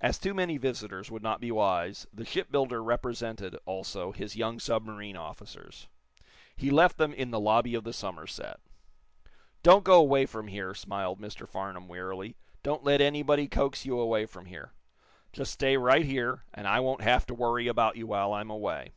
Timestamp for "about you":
17.66-18.06